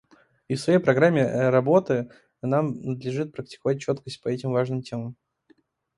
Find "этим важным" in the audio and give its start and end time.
4.29-4.81